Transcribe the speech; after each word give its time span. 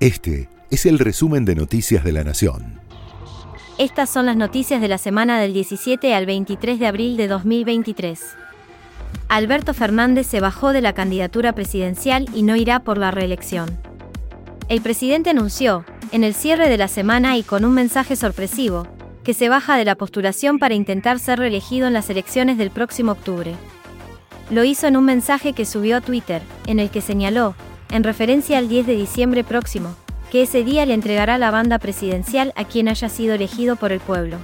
Este 0.00 0.48
es 0.70 0.86
el 0.86 0.98
resumen 0.98 1.44
de 1.44 1.54
Noticias 1.54 2.02
de 2.02 2.12
la 2.12 2.24
Nación. 2.24 2.80
Estas 3.76 4.08
son 4.08 4.24
las 4.24 4.34
noticias 4.34 4.80
de 4.80 4.88
la 4.88 4.96
semana 4.96 5.38
del 5.38 5.52
17 5.52 6.14
al 6.14 6.24
23 6.24 6.80
de 6.80 6.86
abril 6.86 7.18
de 7.18 7.28
2023. 7.28 8.18
Alberto 9.28 9.74
Fernández 9.74 10.26
se 10.26 10.40
bajó 10.40 10.72
de 10.72 10.80
la 10.80 10.94
candidatura 10.94 11.52
presidencial 11.52 12.26
y 12.34 12.44
no 12.44 12.56
irá 12.56 12.80
por 12.80 12.96
la 12.96 13.10
reelección. 13.10 13.76
El 14.70 14.80
presidente 14.80 15.28
anunció, 15.28 15.84
en 16.12 16.24
el 16.24 16.32
cierre 16.32 16.70
de 16.70 16.78
la 16.78 16.88
semana 16.88 17.36
y 17.36 17.42
con 17.42 17.66
un 17.66 17.74
mensaje 17.74 18.16
sorpresivo, 18.16 18.86
que 19.22 19.34
se 19.34 19.50
baja 19.50 19.76
de 19.76 19.84
la 19.84 19.96
postulación 19.96 20.58
para 20.58 20.72
intentar 20.72 21.18
ser 21.18 21.38
reelegido 21.40 21.86
en 21.86 21.92
las 21.92 22.08
elecciones 22.08 22.56
del 22.56 22.70
próximo 22.70 23.12
octubre. 23.12 23.54
Lo 24.48 24.64
hizo 24.64 24.86
en 24.86 24.96
un 24.96 25.04
mensaje 25.04 25.52
que 25.52 25.66
subió 25.66 25.98
a 25.98 26.00
Twitter, 26.00 26.40
en 26.66 26.80
el 26.80 26.88
que 26.88 27.02
señaló, 27.02 27.54
en 27.90 28.04
referencia 28.04 28.58
al 28.58 28.68
10 28.68 28.86
de 28.86 28.96
diciembre 28.96 29.44
próximo, 29.44 29.94
que 30.30 30.42
ese 30.42 30.64
día 30.64 30.86
le 30.86 30.94
entregará 30.94 31.38
la 31.38 31.50
banda 31.50 31.78
presidencial 31.78 32.52
a 32.56 32.64
quien 32.64 32.88
haya 32.88 33.08
sido 33.08 33.34
elegido 33.34 33.76
por 33.76 33.92
el 33.92 34.00
pueblo. 34.00 34.36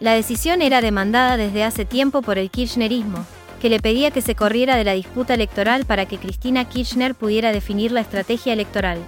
La 0.00 0.12
decisión 0.12 0.62
era 0.62 0.80
demandada 0.80 1.36
desde 1.36 1.64
hace 1.64 1.84
tiempo 1.84 2.22
por 2.22 2.38
el 2.38 2.50
kirchnerismo, 2.50 3.24
que 3.60 3.70
le 3.70 3.80
pedía 3.80 4.10
que 4.10 4.20
se 4.20 4.34
corriera 4.34 4.76
de 4.76 4.84
la 4.84 4.92
disputa 4.92 5.34
electoral 5.34 5.84
para 5.84 6.06
que 6.06 6.18
Cristina 6.18 6.68
Kirchner 6.68 7.14
pudiera 7.14 7.52
definir 7.52 7.92
la 7.92 8.00
estrategia 8.00 8.52
electoral. 8.52 8.98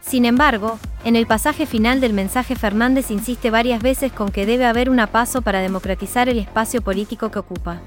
Sin 0.00 0.24
embargo, 0.24 0.78
en 1.04 1.16
el 1.16 1.26
pasaje 1.26 1.66
final 1.66 2.00
del 2.00 2.12
mensaje 2.12 2.54
Fernández 2.54 3.10
insiste 3.10 3.50
varias 3.50 3.82
veces 3.82 4.12
con 4.12 4.30
que 4.30 4.46
debe 4.46 4.64
haber 4.64 4.88
un 4.88 5.04
paso 5.10 5.42
para 5.42 5.60
democratizar 5.60 6.28
el 6.28 6.38
espacio 6.38 6.80
político 6.80 7.30
que 7.30 7.40
ocupa. 7.40 7.80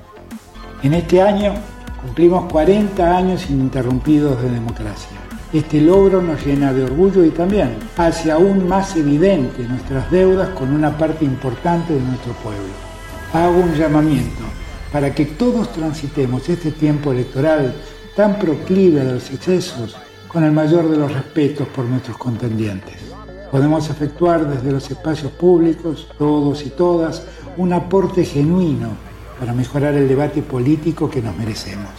En 0.84 0.94
este 0.94 1.22
año 1.22 1.54
Cumplimos 2.02 2.50
40 2.50 3.18
años 3.18 3.50
ininterrumpidos 3.50 4.42
de 4.42 4.50
democracia. 4.50 5.18
Este 5.52 5.82
logro 5.82 6.22
nos 6.22 6.46
llena 6.46 6.72
de 6.72 6.86
orgullo 6.86 7.26
y 7.26 7.30
también 7.30 7.76
hace 7.98 8.32
aún 8.32 8.70
más 8.70 8.96
evidente 8.96 9.64
nuestras 9.64 10.10
deudas 10.10 10.50
con 10.50 10.72
una 10.72 10.98
parte 10.98 11.26
importante 11.26 11.94
de 11.94 12.00
nuestro 12.00 12.32
pueblo. 12.34 12.72
Hago 13.34 13.58
un 13.60 13.74
llamamiento 13.74 14.44
para 14.94 15.14
que 15.14 15.26
todos 15.26 15.74
transitemos 15.74 16.48
este 16.48 16.72
tiempo 16.72 17.12
electoral 17.12 17.76
tan 18.16 18.40
proclive 18.40 19.02
a 19.02 19.06
los 19.06 19.30
excesos 19.32 19.98
con 20.30 20.46
el 20.46 20.54
mayor 20.54 20.90
de 20.90 20.98
los 20.98 21.14
respetos 21.14 21.68
por 21.68 21.84
nuestros 21.84 22.18
contendientes. 22.18 22.96
Podemos 23.52 23.90
efectuar 23.90 24.48
desde 24.48 24.72
los 24.72 24.90
espacios 24.90 25.34
públicos, 25.34 26.08
todos 26.18 26.66
y 26.66 26.70
todas, 26.70 27.24
un 27.58 27.74
aporte 27.74 28.24
genuino 28.24 29.09
para 29.40 29.54
mejorar 29.54 29.94
el 29.96 30.08
debate 30.08 30.42
político 30.42 31.10
que 31.10 31.22
nos 31.22 31.36
merecemos. 31.38 31.90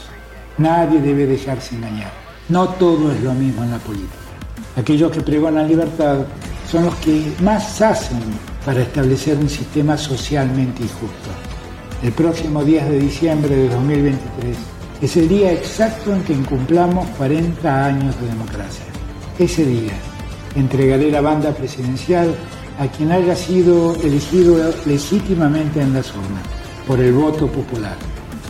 Nadie 0.59 1.01
debe 1.01 1.27
dejarse 1.27 1.75
engañar. 1.75 2.13
No 2.49 2.69
todo 2.69 3.13
es 3.13 3.21
lo 3.23 3.33
mismo 3.33 3.65
en 3.65 3.71
la 3.71 3.79
política. 3.79 4.15
Aquellos 4.77 5.11
que 5.11 5.23
pregonan 5.23 5.67
libertad 5.67 6.19
son 6.71 6.85
los 6.85 6.95
que 6.97 7.33
más 7.43 7.81
hacen 7.81 8.21
para 8.65 8.83
establecer 8.83 9.39
un 9.39 9.49
sistema 9.49 9.97
socialmente 9.97 10.83
injusto. 10.83 11.31
El 12.03 12.13
próximo 12.13 12.63
10 12.63 12.89
de 12.91 12.99
diciembre 12.99 13.57
de 13.57 13.69
2023 13.69 14.57
es 15.01 15.17
el 15.17 15.29
día 15.29 15.53
exacto 15.53 16.15
en 16.15 16.23
que 16.23 16.35
incumplamos 16.35 17.09
40 17.17 17.87
años 17.87 18.21
de 18.21 18.27
democracia. 18.27 18.85
Ese 19.39 19.65
día 19.65 19.93
entregaré 20.55 21.11
la 21.11 21.21
banda 21.21 21.53
presidencial 21.53 22.35
a 22.79 22.87
quien 22.87 23.13
haya 23.13 23.35
sido 23.35 23.95
elegido 23.97 24.73
legítimamente 24.87 25.81
en 25.81 25.95
las 25.95 26.11
urnas 26.15 26.60
por 26.91 26.99
el 26.99 27.13
voto 27.13 27.47
popular. 27.47 27.95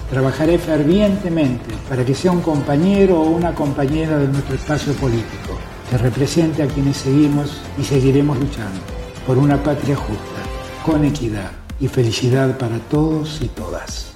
Trabajaré 0.08 0.56
fervientemente 0.56 1.74
para 1.91 2.06
que 2.06 2.14
sea 2.14 2.33
un 2.33 2.41
compañero 2.41 3.20
o 3.20 3.28
una 3.28 3.55
compañera 3.55 4.16
de 4.16 4.28
nuestro 4.28 4.55
espacio 4.55 4.94
político, 4.94 5.58
que 5.91 5.98
represente 5.98 6.62
a 6.62 6.66
quienes 6.66 6.97
seguimos 6.97 7.60
y 7.77 7.84
seguiremos 7.84 8.38
luchando 8.38 8.80
por 9.27 9.36
una 9.36 9.62
patria 9.62 9.94
justa, 9.94 10.41
con 10.86 11.05
equidad 11.05 11.50
y 11.80 11.88
felicidad 11.88 12.56
para 12.56 12.78
todos 12.78 13.42
y 13.42 13.48
todas. 13.48 14.15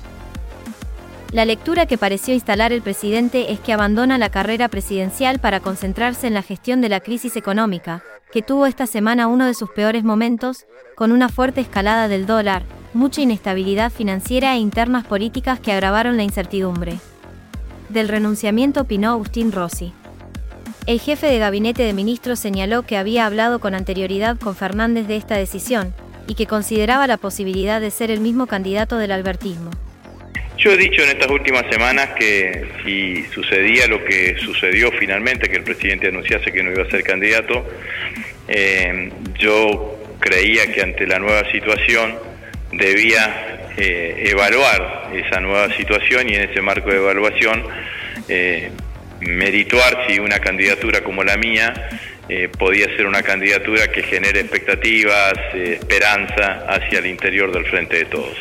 La 1.30 1.44
lectura 1.44 1.84
que 1.84 1.98
pareció 1.98 2.32
instalar 2.32 2.72
el 2.72 2.80
presidente 2.80 3.52
es 3.52 3.60
que 3.60 3.74
abandona 3.74 4.16
la 4.16 4.30
carrera 4.30 4.68
presidencial 4.68 5.38
para 5.38 5.60
concentrarse 5.60 6.28
en 6.28 6.32
la 6.32 6.42
gestión 6.42 6.80
de 6.80 6.88
la 6.88 7.00
crisis 7.00 7.36
económica, 7.36 8.02
que 8.34 8.42
tuvo 8.42 8.66
esta 8.66 8.88
semana 8.88 9.28
uno 9.28 9.46
de 9.46 9.54
sus 9.54 9.70
peores 9.70 10.02
momentos, 10.02 10.66
con 10.96 11.12
una 11.12 11.28
fuerte 11.28 11.60
escalada 11.60 12.08
del 12.08 12.26
dólar, 12.26 12.64
mucha 12.92 13.20
inestabilidad 13.20 13.92
financiera 13.92 14.56
e 14.56 14.58
internas 14.58 15.06
políticas 15.06 15.60
que 15.60 15.70
agravaron 15.70 16.16
la 16.16 16.24
incertidumbre. 16.24 16.98
Del 17.90 18.08
renunciamiento 18.08 18.80
opinó 18.80 19.12
Agustín 19.12 19.52
Rossi. 19.52 19.92
El 20.88 20.98
jefe 20.98 21.28
de 21.28 21.38
gabinete 21.38 21.84
de 21.84 21.92
ministros 21.92 22.40
señaló 22.40 22.82
que 22.82 22.96
había 22.96 23.24
hablado 23.24 23.60
con 23.60 23.72
anterioridad 23.72 24.36
con 24.36 24.56
Fernández 24.56 25.06
de 25.06 25.14
esta 25.14 25.36
decisión 25.36 25.94
y 26.26 26.34
que 26.34 26.48
consideraba 26.48 27.06
la 27.06 27.18
posibilidad 27.18 27.80
de 27.80 27.92
ser 27.92 28.10
el 28.10 28.18
mismo 28.18 28.48
candidato 28.48 28.98
del 28.98 29.12
albertismo. 29.12 29.70
Yo 30.64 30.72
he 30.72 30.78
dicho 30.78 31.02
en 31.02 31.10
estas 31.10 31.28
últimas 31.28 31.66
semanas 31.70 32.08
que 32.18 32.64
si 32.82 33.22
sucedía 33.34 33.86
lo 33.86 34.02
que 34.02 34.34
sucedió 34.38 34.90
finalmente, 34.92 35.50
que 35.50 35.56
el 35.56 35.62
presidente 35.62 36.08
anunciase 36.08 36.50
que 36.50 36.62
no 36.62 36.72
iba 36.72 36.84
a 36.84 36.90
ser 36.90 37.02
candidato, 37.02 37.66
eh, 38.48 39.10
yo 39.38 40.16
creía 40.20 40.72
que 40.72 40.80
ante 40.80 41.06
la 41.06 41.18
nueva 41.18 41.52
situación 41.52 42.14
debía 42.72 43.72
eh, 43.76 44.30
evaluar 44.30 45.10
esa 45.14 45.38
nueva 45.38 45.70
situación 45.76 46.30
y 46.30 46.34
en 46.36 46.48
ese 46.48 46.62
marco 46.62 46.88
de 46.88 46.96
evaluación 46.96 47.62
eh, 48.30 48.70
merituar 49.20 50.06
si 50.08 50.18
una 50.18 50.38
candidatura 50.38 51.04
como 51.04 51.24
la 51.24 51.36
mía 51.36 51.74
eh, 52.30 52.48
podía 52.48 52.86
ser 52.96 53.04
una 53.04 53.22
candidatura 53.22 53.88
que 53.88 54.02
genere 54.02 54.40
expectativas, 54.40 55.34
esperanza 55.52 56.64
hacia 56.66 57.00
el 57.00 57.06
interior 57.06 57.52
del 57.52 57.66
frente 57.66 57.98
de 57.98 58.04
todos. 58.06 58.38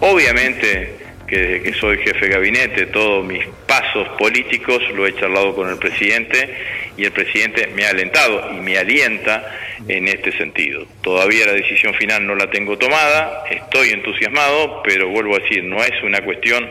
Obviamente 0.00 1.03
que 1.34 1.40
desde 1.40 1.62
que 1.62 1.74
soy 1.74 1.98
jefe 1.98 2.26
de 2.26 2.34
gabinete, 2.34 2.86
todos 2.86 3.24
mis 3.24 3.44
pasos 3.66 4.08
políticos 4.16 4.80
lo 4.94 5.04
he 5.04 5.14
charlado 5.16 5.52
con 5.54 5.68
el 5.68 5.78
presidente 5.78 6.48
y 6.96 7.04
el 7.04 7.10
presidente 7.10 7.66
me 7.74 7.84
ha 7.84 7.90
alentado 7.90 8.52
y 8.52 8.60
me 8.60 8.78
alienta 8.78 9.42
en 9.88 10.06
este 10.06 10.30
sentido. 10.36 10.86
Todavía 11.02 11.46
la 11.46 11.54
decisión 11.54 11.92
final 11.94 12.24
no 12.24 12.36
la 12.36 12.48
tengo 12.50 12.78
tomada, 12.78 13.44
estoy 13.50 13.90
entusiasmado, 13.90 14.80
pero 14.84 15.08
vuelvo 15.08 15.34
a 15.34 15.40
decir, 15.40 15.64
no 15.64 15.82
es 15.82 16.00
una 16.04 16.20
cuestión 16.20 16.70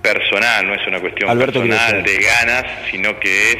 personal, 0.00 0.66
no 0.66 0.74
es 0.74 0.86
una 0.86 1.00
cuestión 1.00 1.38
personal 1.38 2.02
de 2.02 2.16
ganas, 2.16 2.64
sino 2.90 3.20
que 3.20 3.50
es 3.50 3.58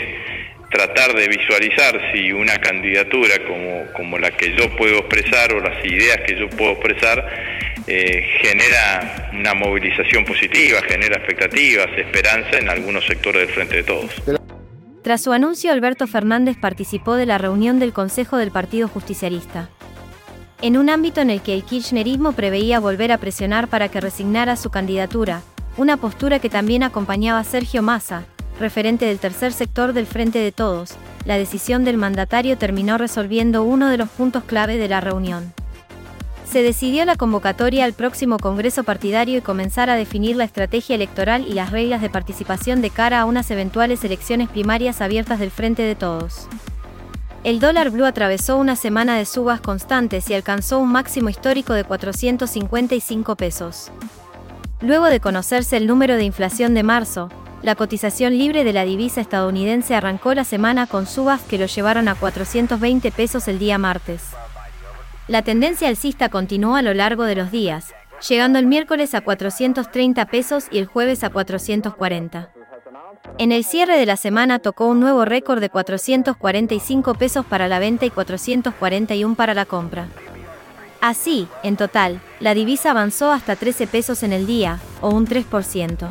tratar 0.71 1.15
de 1.15 1.29
visualizar 1.29 2.13
si 2.13 2.33
una 2.33 2.57
candidatura 2.57 3.35
como, 3.47 3.85
como 3.93 4.19
la 4.19 4.31
que 4.31 4.55
yo 4.57 4.75
puedo 4.77 4.99
expresar 4.99 5.53
o 5.53 5.61
las 5.61 5.85
ideas 5.85 6.21
que 6.27 6.39
yo 6.39 6.49
puedo 6.49 6.73
expresar 6.73 7.76
eh, 7.87 8.23
genera 8.41 9.31
una 9.33 9.55
movilización 9.55 10.25
positiva, 10.25 10.81
genera 10.89 11.17
expectativas, 11.17 11.87
esperanza 11.97 12.59
en 12.59 12.69
algunos 12.69 13.07
sectores 13.07 13.47
del 13.47 13.55
Frente 13.55 13.77
de 13.77 13.83
Todos. 13.83 14.11
Tras 15.03 15.23
su 15.23 15.33
anuncio, 15.33 15.71
Alberto 15.71 16.09
Fernández 16.09 16.57
participó 16.61 17.15
de 17.15 17.27
la 17.27 17.39
reunión 17.39 17.79
del 17.79 17.93
Consejo 17.93 18.39
del 18.39 18.51
Partido 18.51 18.89
Justicialista. 18.89 19.69
En 20.63 20.77
un 20.77 20.91
ámbito 20.91 21.21
en 21.21 21.31
el 21.31 21.43
que 21.43 21.55
el 21.55 21.63
kirchnerismo 21.63 22.33
preveía 22.33 22.81
volver 22.81 23.13
a 23.13 23.19
presionar 23.19 23.69
para 23.69 23.89
que 23.89 24.01
resignara 24.01 24.57
su 24.57 24.71
candidatura, 24.71 25.43
una 25.77 25.97
postura 25.97 26.39
que 26.39 26.49
también 26.49 26.83
acompañaba 26.83 27.39
a 27.39 27.45
Sergio 27.45 27.83
Massa, 27.83 28.25
referente 28.59 29.05
del 29.05 29.19
tercer 29.19 29.53
sector 29.53 29.93
del 29.93 30.07
Frente 30.07 30.39
de 30.39 30.51
Todos, 30.51 30.97
la 31.25 31.37
decisión 31.37 31.85
del 31.85 31.99
mandatario 31.99 32.57
terminó 32.57 32.99
resolviendo 32.99 33.63
uno 33.63 33.91
de 33.91 33.99
los 33.99 34.09
puntos 34.09 34.45
clave 34.45 34.77
de 34.77 34.89
la 34.89 35.01
reunión. 35.01 35.53
Se 36.51 36.63
decidió 36.63 37.05
la 37.05 37.17
convocatoria 37.17 37.85
al 37.85 37.93
próximo 37.93 38.39
Congreso 38.39 38.85
partidario 38.85 39.39
y 39.39 39.43
comenzar 39.43 39.91
a 39.91 39.97
definir 39.97 40.37
la 40.37 40.45
estrategia 40.45 40.95
electoral 40.95 41.45
y 41.47 41.53
las 41.53 41.71
reglas 41.71 42.01
de 42.01 42.09
participación 42.09 42.81
de 42.81 42.91
cara 42.91 43.21
a 43.21 43.25
unas 43.25 43.51
eventuales 43.51 44.05
elecciones 44.05 44.49
primarias 44.49 45.01
abiertas 45.01 45.41
del 45.41 45.51
Frente 45.51 45.83
de 45.83 45.97
Todos. 45.97 46.49
El 47.43 47.61
dólar 47.61 47.91
blue 47.91 48.07
atravesó 48.07 48.57
una 48.57 48.75
semana 48.75 49.17
de 49.17 49.25
subas 49.25 49.61
constantes 49.61 50.31
y 50.31 50.35
alcanzó 50.35 50.79
un 50.79 50.91
máximo 50.91 51.29
histórico 51.29 51.75
de 51.75 51.85
455 51.85 53.37
pesos. 53.37 53.91
Luego 54.81 55.07
de 55.07 55.21
conocerse 55.21 55.77
el 55.77 55.87
número 55.87 56.17
de 56.17 56.25
inflación 56.25 56.75
de 56.75 56.83
marzo, 56.83 57.29
la 57.63 57.75
cotización 57.75 58.39
libre 58.39 58.65
de 58.65 58.73
la 58.73 58.85
divisa 58.85 59.21
estadounidense 59.21 59.95
arrancó 59.95 60.35
la 60.35 60.45
semana 60.45 60.87
con 60.87 61.07
subas 61.07 61.43
que 61.43 61.59
lo 61.59 61.67
llevaron 61.67 62.09
a 62.09 62.15
420 62.15 63.11
pesos 63.11 63.49
el 63.49 63.59
día 63.59 63.79
martes. 63.79 64.23
La 65.29 65.43
tendencia 65.43 65.89
alcista 65.89 66.29
continuó 66.29 66.77
a 66.77 66.83
lo 66.83 66.95
largo 66.95 67.25
de 67.25 67.35
los 67.35 67.51
días, 67.51 67.93
llegando 68.29 68.61
el 68.61 68.67
miércoles 68.67 69.13
a 69.13 69.23
430 69.23 70.25
pesos 70.27 70.67
y 70.71 70.79
el 70.79 70.87
jueves 70.87 71.25
a 71.25 71.31
440. 71.31 72.51
En 73.39 73.51
el 73.51 73.65
cierre 73.65 73.99
de 73.99 74.07
la 74.07 74.17
semana 74.17 74.61
tocó 74.61 74.87
un 74.87 75.01
nuevo 75.01 75.25
récord 75.25 75.61
de 75.61 75.69
445 75.69 77.15
pesos 77.15 77.45
para 77.45 77.67
la 77.67 77.81
venta 77.81 78.07
y 78.07 78.11
441 78.11 79.35
para 79.35 79.53
la 79.53 79.65
compra. 79.65 80.07
Así, 81.01 81.49
en 81.65 81.77
total, 81.77 82.21
la 82.39 82.55
divisa 82.55 82.93
avanzó 82.93 83.33
hasta 83.33 83.57
13 83.57 83.89
pesos 83.89 84.23
en 84.23 84.33
el 84.33 84.47
día, 84.47 84.79
o 85.01 85.11
un 85.11 85.27
3%. 85.27 86.09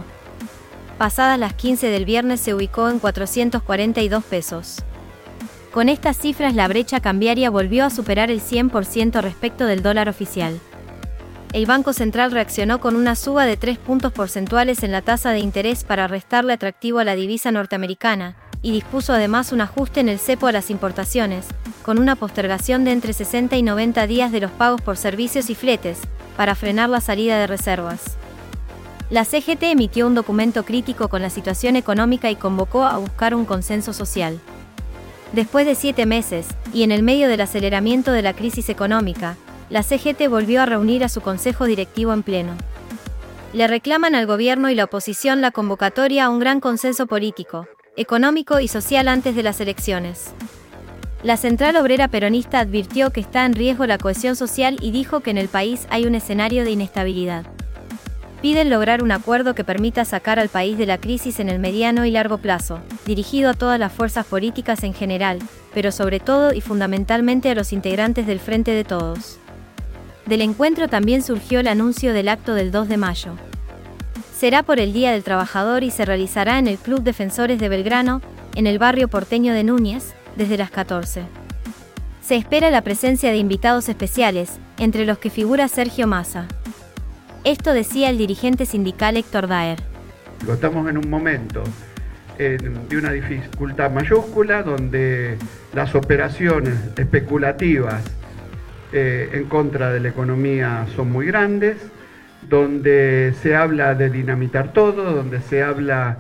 Pasadas 0.98 1.40
las 1.40 1.54
15 1.54 1.88
del 1.88 2.04
viernes 2.04 2.42
se 2.42 2.54
ubicó 2.54 2.90
en 2.90 3.00
442 3.00 4.24
pesos. 4.26 4.84
Con 5.76 5.90
estas 5.90 6.16
cifras 6.16 6.56
la 6.56 6.70
brecha 6.70 7.02
cambiaria 7.02 7.50
volvió 7.50 7.84
a 7.84 7.90
superar 7.90 8.32
el 8.32 8.40
100% 8.40 9.20
respecto 9.20 9.66
del 9.66 9.84
dólar 9.84 10.08
oficial. 10.08 10.58
El 11.52 11.66
Banco 11.66 11.92
Central 11.92 12.32
reaccionó 12.32 12.80
con 12.80 12.96
una 12.96 13.14
suba 13.18 13.46
de 13.46 13.58
3 13.58 13.78
puntos 13.80 14.14
porcentuales 14.14 14.84
en 14.84 14.94
la 14.94 15.02
tasa 15.02 15.32
de 15.32 15.40
interés 15.40 15.84
para 15.84 16.08
restarle 16.08 16.54
atractivo 16.54 17.00
a 17.00 17.04
la 17.04 17.16
divisa 17.16 17.52
norteamericana, 17.52 18.38
y 18.62 18.72
dispuso 18.72 19.12
además 19.12 19.52
un 19.52 19.60
ajuste 19.60 20.00
en 20.00 20.08
el 20.08 20.18
cepo 20.18 20.48
a 20.48 20.54
las 20.54 20.70
importaciones, 20.70 21.46
con 21.84 22.00
una 22.00 22.16
postergación 22.16 22.86
de 22.86 22.94
entre 22.94 23.12
60 23.12 23.58
y 23.58 23.62
90 23.62 24.08
días 24.08 24.32
de 24.32 24.40
los 24.40 24.52
pagos 24.52 24.80
por 24.80 24.96
servicios 24.96 25.50
y 25.50 25.56
fletes, 25.56 26.00
para 26.38 26.56
frenar 26.56 26.88
la 26.88 27.02
salida 27.02 27.38
de 27.38 27.48
reservas. 27.48 28.16
La 29.10 29.26
CGT 29.26 29.64
emitió 29.64 30.08
un 30.08 30.16
documento 30.16 30.64
crítico 30.64 31.10
con 31.10 31.22
la 31.22 31.30
situación 31.30 31.76
económica 31.76 32.32
y 32.32 32.38
convocó 32.38 32.86
a 32.86 32.98
buscar 32.98 33.36
un 33.36 33.44
consenso 33.44 33.92
social. 33.92 34.40
Después 35.36 35.66
de 35.66 35.76
siete 35.76 36.06
meses, 36.06 36.48
y 36.74 36.84
en 36.84 36.94
el 36.94 37.04
medio 37.04 37.28
del 37.28 37.42
aceleramiento 37.42 38.14
de 38.14 38.22
la 38.22 38.34
crisis 38.34 38.70
económica, 38.70 39.36
la 39.70 39.84
CGT 39.84 40.30
volvió 40.30 40.62
a 40.62 40.66
reunir 40.66 41.04
a 41.04 41.10
su 41.10 41.20
consejo 41.20 41.66
directivo 41.66 42.14
en 42.14 42.24
pleno. 42.24 42.54
Le 43.52 43.68
reclaman 43.68 44.16
al 44.16 44.28
gobierno 44.28 44.70
y 44.70 44.76
la 44.76 44.86
oposición 44.86 45.42
la 45.42 45.52
convocatoria 45.52 46.24
a 46.24 46.30
un 46.30 46.40
gran 46.40 46.62
consenso 46.62 47.06
político, 47.06 47.68
económico 47.98 48.62
y 48.62 48.70
social 48.70 49.10
antes 49.10 49.36
de 49.36 49.44
las 49.44 49.60
elecciones. 49.60 50.32
La 51.22 51.36
Central 51.36 51.76
Obrera 51.76 52.08
Peronista 52.08 52.60
advirtió 52.60 53.12
que 53.12 53.20
está 53.20 53.46
en 53.46 53.56
riesgo 53.56 53.86
la 53.86 53.98
cohesión 53.98 54.38
social 54.38 54.78
y 54.80 54.92
dijo 54.92 55.20
que 55.20 55.32
en 55.32 55.38
el 55.38 55.50
país 55.50 55.86
hay 55.90 56.06
un 56.06 56.16
escenario 56.16 56.64
de 56.64 56.72
inestabilidad 56.72 57.46
piden 58.46 58.70
lograr 58.70 59.02
un 59.02 59.12
acuerdo 59.12 59.56
que 59.56 59.64
permita 59.64 60.06
sacar 60.06 60.38
al 60.38 60.50
país 60.50 60.78
de 60.78 60.86
la 60.86 61.00
crisis 61.00 61.40
en 61.40 61.50
el 61.50 61.58
mediano 61.58 62.06
y 62.06 62.12
largo 62.12 62.38
plazo, 62.38 62.80
dirigido 63.08 63.50
a 63.50 63.54
todas 63.56 63.80
las 63.80 63.92
fuerzas 63.92 64.24
políticas 64.24 64.84
en 64.84 64.94
general, 64.94 65.40
pero 65.74 65.92
sobre 65.92 66.20
todo 66.20 66.54
y 66.54 66.62
fundamentalmente 66.62 67.50
a 67.50 67.56
los 67.56 67.74
integrantes 67.74 68.28
del 68.28 68.40
Frente 68.40 68.70
de 68.70 68.84
Todos. 68.84 69.40
Del 70.28 70.42
encuentro 70.42 70.88
también 70.88 71.24
surgió 71.24 71.60
el 71.60 71.68
anuncio 71.68 72.14
del 72.14 72.30
acto 72.30 72.54
del 72.54 72.70
2 72.72 72.88
de 72.88 72.98
mayo. 72.98 73.32
Será 74.38 74.62
por 74.62 74.80
el 74.80 74.94
Día 74.94 75.12
del 75.12 75.24
Trabajador 75.24 75.84
y 75.84 75.90
se 75.90 76.06
realizará 76.06 76.60
en 76.60 76.68
el 76.68 76.78
Club 76.78 77.02
Defensores 77.02 77.60
de 77.60 77.68
Belgrano, 77.68 78.22
en 78.54 78.68
el 78.68 78.78
barrio 78.78 79.08
porteño 79.08 79.56
de 79.56 79.64
Núñez, 79.64 80.14
desde 80.36 80.60
las 80.60 80.70
14. 80.70 81.24
Se 82.22 82.36
espera 82.36 82.70
la 82.70 82.84
presencia 82.84 83.32
de 83.32 83.38
invitados 83.38 83.90
especiales, 83.90 84.60
entre 84.78 85.08
los 85.08 85.18
que 85.18 85.32
figura 85.32 85.68
Sergio 85.68 86.06
Massa. 86.06 86.48
Esto 87.46 87.74
decía 87.76 88.10
el 88.10 88.18
dirigente 88.18 88.66
sindical 88.66 89.18
Héctor 89.18 89.48
Daer. 89.48 89.78
Estamos 90.52 90.90
en 90.90 90.98
un 90.98 91.08
momento 91.08 91.64
de 92.40 92.98
una 92.98 93.12
dificultad 93.12 93.92
mayúscula 93.92 94.64
donde 94.64 95.38
las 95.76 95.94
operaciones 95.94 96.74
especulativas 96.98 98.04
eh, 98.92 99.30
en 99.34 99.46
contra 99.46 99.94
de 99.94 100.00
la 100.00 100.10
economía 100.10 100.88
son 100.96 101.12
muy 101.12 101.28
grandes, 101.28 101.78
donde 102.50 103.36
se 103.44 103.56
habla 103.56 103.94
de 103.94 104.10
dinamitar 104.10 104.74
todo, 104.74 105.14
donde 105.14 105.40
se 105.40 105.62
habla 105.62 106.18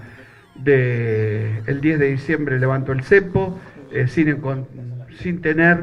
de 0.54 1.64
el 1.66 1.82
10 1.82 2.00
de 2.00 2.12
diciembre 2.12 2.60
levanto 2.60 2.92
el 2.92 3.04
cepo, 3.04 3.60
eh, 3.92 4.08
sin, 4.08 5.42
tener 5.42 5.80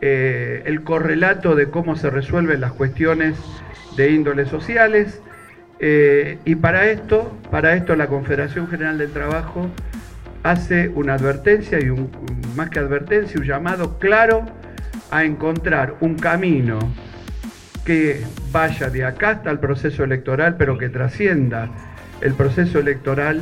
eh, 0.00 0.62
el 0.66 0.82
correlato 0.82 1.54
de 1.54 1.70
cómo 1.70 1.94
se 1.94 2.10
resuelven 2.10 2.60
las 2.60 2.72
cuestiones 2.72 3.36
de 4.00 4.12
índoles 4.12 4.48
sociales. 4.48 5.20
Eh, 5.78 6.38
y 6.44 6.54
para 6.54 6.86
esto, 6.90 7.36
para 7.50 7.74
esto 7.74 7.96
la 7.96 8.06
Confederación 8.06 8.68
General 8.68 8.98
del 8.98 9.12
Trabajo 9.12 9.68
hace 10.42 10.88
una 10.88 11.14
advertencia 11.14 11.78
y 11.80 11.90
un, 11.90 12.10
más 12.56 12.70
que 12.70 12.78
advertencia, 12.78 13.38
un 13.38 13.46
llamado 13.46 13.98
claro 13.98 14.46
a 15.10 15.24
encontrar 15.24 15.96
un 16.00 16.16
camino 16.16 16.78
que 17.84 18.22
vaya 18.52 18.88
de 18.88 19.04
acá 19.04 19.30
hasta 19.30 19.50
el 19.50 19.58
proceso 19.58 20.04
electoral, 20.04 20.56
pero 20.56 20.78
que 20.78 20.88
trascienda 20.88 21.70
el 22.20 22.34
proceso 22.34 22.78
electoral 22.78 23.40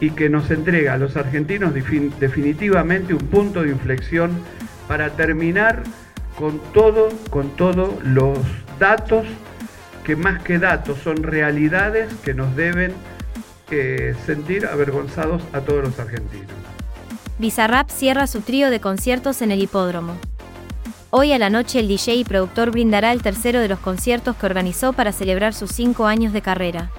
y 0.00 0.10
que 0.10 0.28
nos 0.28 0.50
entrega 0.50 0.94
a 0.94 0.98
los 0.98 1.16
argentinos 1.16 1.74
definitivamente 1.74 3.14
un 3.14 3.26
punto 3.28 3.62
de 3.62 3.70
inflexión 3.70 4.30
para 4.88 5.10
terminar 5.10 5.82
con 6.38 6.60
todo, 6.72 7.08
con 7.30 7.50
todos 7.56 8.02
los 8.04 8.38
datos 8.78 9.26
que 10.04 10.16
más 10.16 10.42
que 10.42 10.58
datos 10.58 10.98
son 10.98 11.22
realidades 11.22 12.12
que 12.24 12.34
nos 12.34 12.54
deben 12.56 12.92
eh, 13.70 14.14
sentir 14.26 14.66
avergonzados 14.66 15.42
a 15.52 15.60
todos 15.60 15.84
los 15.84 15.98
argentinos. 15.98 16.50
Bizarrap 17.38 17.88
cierra 17.88 18.26
su 18.26 18.40
trío 18.40 18.70
de 18.70 18.80
conciertos 18.80 19.42
en 19.42 19.50
el 19.50 19.62
hipódromo. 19.62 20.16
Hoy 21.10 21.32
a 21.32 21.38
la 21.38 21.50
noche 21.50 21.80
el 21.80 21.88
DJ 21.88 22.14
y 22.16 22.24
productor 22.24 22.70
brindará 22.70 23.12
el 23.12 23.22
tercero 23.22 23.60
de 23.60 23.68
los 23.68 23.78
conciertos 23.78 24.36
que 24.36 24.46
organizó 24.46 24.92
para 24.92 25.12
celebrar 25.12 25.54
sus 25.54 25.70
cinco 25.70 26.06
años 26.06 26.32
de 26.32 26.42
carrera. 26.42 26.90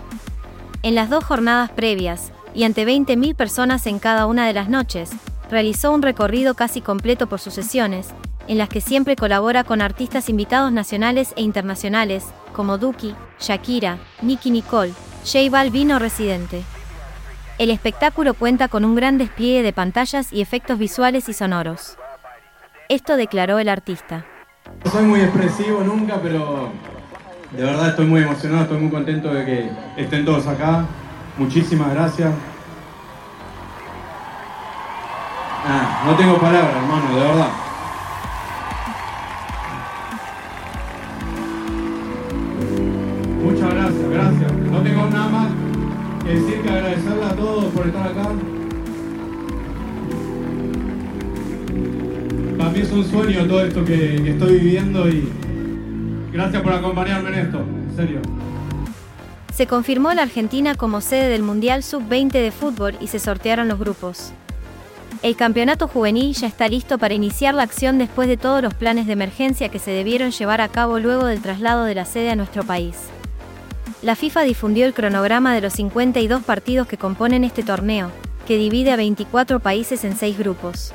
En 0.84 0.96
las 0.96 1.10
dos 1.10 1.24
jornadas 1.24 1.72
previas, 1.72 2.32
y 2.54 2.64
ante 2.64 2.86
20.000 2.86 3.36
personas 3.36 3.88
en 3.88 4.00
cada 4.00 4.28
una 4.28 4.46
de 4.46 4.54
las 4.54 4.70
noches, 4.70 5.10
realizó 5.50 5.92
un 5.92 6.02
recorrido 6.02 6.54
casi 6.54 6.82
completo 6.82 7.28
por 7.28 7.40
sus 7.40 7.54
sesiones, 7.54 8.10
en 8.48 8.58
las 8.58 8.70
que 8.70 8.82
siempre 8.82 9.16
colabora 9.16 9.64
con 9.64 9.82
artistas 9.82 10.30
invitados 10.30 10.72
nacionales 10.72 11.34
e 11.36 11.42
internacionales, 11.42 12.26
como 12.54 12.78
Duki, 12.78 13.16
Shakira, 13.40 13.98
Nicky 14.22 14.52
Nicole, 14.52 14.94
J 15.26 15.50
Balvin 15.50 15.98
Residente. 16.00 16.64
El 17.58 17.70
espectáculo 17.70 18.34
cuenta 18.34 18.68
con 18.68 18.84
un 18.84 18.96
gran 18.96 19.18
despliegue 19.18 19.64
de 19.64 19.74
pantallas 19.74 20.34
y 20.34 20.42
efectos 20.42 20.78
visuales 20.78 21.30
y 21.30 21.34
sonoros. 21.34 21.98
Esto 22.90 23.16
declaró 23.16 23.60
el 23.60 23.70
artista. 23.70 24.26
No 24.84 24.92
soy 24.92 25.04
muy 25.06 25.22
expresivo 25.22 25.82
nunca, 25.84 26.20
pero 26.22 26.70
de 27.52 27.64
verdad 27.64 27.90
estoy 27.90 28.06
muy 28.06 28.22
emocionado, 28.22 28.64
estoy 28.64 28.80
muy 28.80 28.92
contento 28.92 29.34
de 29.34 29.46
que 29.46 29.70
estén 29.98 30.26
todos 30.26 30.48
acá. 30.48 30.86
Muchísimas 31.38 31.94
gracias. 31.94 32.32
Ah, 35.66 36.04
no 36.06 36.16
tengo 36.16 36.38
palabras, 36.38 36.76
hermano, 36.76 37.16
de 37.16 37.22
verdad. 37.22 37.63
Todo 53.14 53.64
esto 53.64 53.86
que, 53.86 54.16
estoy 54.30 54.58
viviendo 54.58 55.08
y 55.08 55.30
gracias 56.32 56.62
por 56.62 56.74
acompañarme 56.74 57.30
en 57.30 57.36
esto, 57.46 57.60
en 57.60 57.96
serio. 57.96 58.22
Se 59.54 59.68
confirmó 59.68 60.14
la 60.14 60.24
Argentina 60.24 60.76
como 60.76 61.00
sede 61.00 61.30
del 61.30 61.44
Mundial 61.44 61.84
Sub-20 61.84 62.32
de 62.32 62.52
fútbol 62.52 62.96
y 63.00 63.08
se 63.08 63.20
sortearon 63.20 63.68
los 63.68 63.80
grupos. 63.80 64.34
El 65.22 65.36
campeonato 65.36 65.88
juvenil 65.88 66.34
ya 66.34 66.48
está 66.48 66.68
listo 66.68 66.98
para 66.98 67.14
iniciar 67.14 67.54
la 67.54 67.64
acción 67.64 67.98
después 67.98 68.28
de 68.28 68.38
todos 68.38 68.62
los 68.62 68.74
planes 68.74 69.06
de 69.06 69.14
emergencia 69.14 69.70
que 69.70 69.80
se 69.80 69.92
debieron 69.92 70.32
llevar 70.32 70.60
a 70.60 70.68
cabo 70.68 71.00
luego 71.00 71.26
del 71.26 71.42
traslado 71.42 71.86
de 71.86 71.96
la 71.96 72.06
sede 72.06 72.32
a 72.32 72.36
nuestro 72.36 72.64
país 72.64 72.96
la 74.04 74.18
FIFA 74.18 74.42
difundió 74.42 74.86
el 74.86 74.94
cronograma 74.94 75.56
de 75.56 75.62
los 75.62 75.74
52 75.74 76.44
partidos 76.44 76.88
que 76.88 76.98
componen 76.98 77.46
este 77.46 77.64
torneo, 77.64 78.12
que 78.46 78.58
divide 78.58 78.92
a 78.92 78.98
24 78.98 79.62
países 79.62 80.04
en 80.04 80.18
6 80.18 80.38
grupos. 80.38 80.94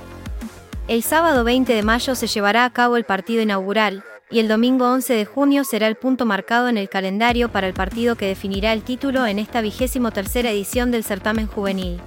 El 0.89 1.03
sábado 1.03 1.45
20 1.45 1.75
de 1.75 1.83
mayo 1.83 2.15
se 2.15 2.27
llevará 2.27 2.65
a 2.65 2.73
cabo 2.73 2.97
el 2.97 3.05
partido 3.05 3.43
inaugural, 3.43 4.05
y 4.31 4.39
el 4.39 4.49
domingo 4.49 4.91
11 4.91 5.13
de 5.13 5.27
junio 5.27 5.65
será 5.65 5.87
el 5.87 5.97
punto 5.97 6.25
marcado 6.25 6.67
en 6.71 6.79
el 6.79 6.89
calendario 6.89 7.51
para 7.51 7.67
el 7.67 7.75
partido 7.75 8.17
que 8.17 8.27
definirá 8.27 8.73
el 8.73 8.81
título 8.81 9.27
en 9.27 9.39
esta 9.39 9.61
vigésimo 9.61 10.13
tercera 10.13 10.51
edición 10.51 10.91
del 10.91 11.05
certamen 11.05 11.47
juvenil. 11.47 12.01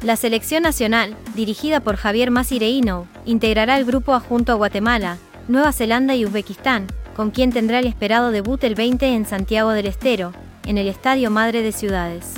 La 0.00 0.14
selección 0.14 0.62
nacional, 0.62 1.16
dirigida 1.34 1.80
por 1.80 1.96
Javier 1.96 2.30
Masireino, 2.30 3.08
integrará 3.24 3.76
el 3.76 3.84
grupo 3.84 4.18
junto 4.20 4.52
a 4.52 4.54
Guatemala, 4.54 5.18
Nueva 5.48 5.72
Zelanda 5.72 6.14
y 6.14 6.24
Uzbekistán, 6.24 6.86
con 7.16 7.32
quien 7.32 7.52
tendrá 7.52 7.80
el 7.80 7.88
esperado 7.88 8.30
debut 8.30 8.62
el 8.62 8.76
20 8.76 9.08
en 9.08 9.26
Santiago 9.26 9.72
del 9.72 9.86
Estero, 9.86 10.32
en 10.66 10.78
el 10.78 10.86
Estadio 10.86 11.32
Madre 11.32 11.62
de 11.62 11.72
Ciudades. 11.72 12.34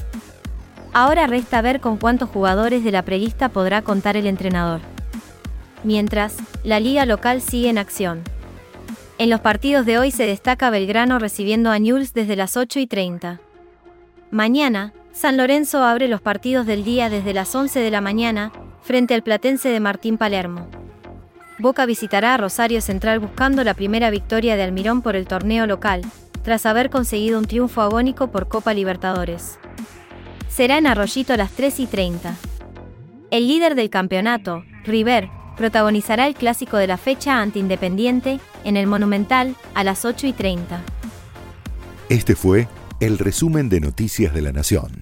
Ahora 0.95 1.27
resta 1.27 1.61
ver 1.61 1.81
con 1.81 1.99
cuántos 1.99 2.31
jugadores 2.31 2.83
de 2.83 2.93
la 2.93 3.03
prelista 3.03 3.51
podrá 3.51 3.83
contar 3.83 4.17
el 4.17 4.27
entrenador. 4.27 4.81
Mientras, 5.85 6.37
la 6.63 6.81
liga 6.81 7.07
local 7.07 7.41
sigue 7.41 7.71
en 7.71 7.79
acción. 7.79 8.23
En 9.19 9.31
los 9.31 9.41
partidos 9.41 9.87
de 9.87 9.99
hoy 9.99 10.11
se 10.11 10.27
destaca 10.27 10.71
Belgrano 10.71 11.19
recibiendo 11.19 11.71
a 11.71 11.79
Newell's 11.79 12.15
desde 12.15 12.37
las 12.37 12.57
8 12.57 12.81
y 12.81 12.87
30. 12.87 13.41
Mañana, 14.31 14.93
San 15.13 15.37
Lorenzo 15.37 15.83
abre 15.83 16.09
los 16.09 16.21
partidos 16.21 16.67
del 16.67 16.85
día 16.85 17.11
desde 17.11 17.35
las 17.35 17.55
11 17.55 17.81
de 17.81 17.91
la 17.91 18.01
mañana, 18.01 18.53
frente 18.83 19.15
al 19.15 19.23
Platense 19.23 19.69
de 19.69 19.81
Martín 19.81 20.17
Palermo. 20.19 20.69
Boca 21.59 21.85
visitará 21.85 22.35
a 22.35 22.37
Rosario 22.39 22.81
Central 22.81 23.19
buscando 23.19 23.65
la 23.65 23.75
primera 23.75 24.09
victoria 24.11 24.57
de 24.57 24.63
Almirón 24.63 25.03
por 25.03 25.17
el 25.17 25.27
torneo 25.27 25.67
local, 25.67 26.03
tras 26.43 26.65
haber 26.65 26.89
conseguido 26.89 27.39
un 27.39 27.45
triunfo 27.45 27.83
agónico 27.83 28.31
por 28.31 28.49
Copa 28.49 28.73
Libertadores. 28.73 29.59
Será 30.49 30.79
en 30.79 30.87
Arroyito 30.87 31.35
a 31.35 31.37
las 31.37 31.51
3 31.51 31.81
y 31.81 31.87
30. 31.87 32.35
El 33.31 33.47
líder 33.47 33.75
del 33.75 33.91
campeonato, 33.91 34.65
River, 34.85 35.29
protagonizará 35.57 36.27
el 36.27 36.35
clásico 36.35 36.77
de 36.77 36.87
la 36.87 36.97
fecha 36.97 37.41
ante 37.41 37.59
Independiente, 37.59 38.41
en 38.65 38.77
el 38.77 38.87
Monumental, 38.87 39.57
a 39.75 39.85
las 39.85 40.05
8 40.05 40.27
y 40.27 40.33
30. 40.33 40.83
Este 42.09 42.35
fue 42.35 42.69
el 43.01 43.19
resumen 43.19 43.69
de 43.69 43.81
Noticias 43.81 44.35
de 44.35 44.43
la 44.43 44.53
Nación. 44.53 45.00